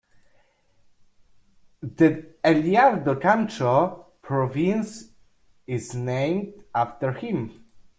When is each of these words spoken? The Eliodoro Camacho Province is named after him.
The 1.83 2.25
Eliodoro 2.43 3.21
Camacho 3.21 4.07
Province 4.23 5.11
is 5.67 5.93
named 5.93 6.63
after 6.73 7.11
him. 7.11 7.63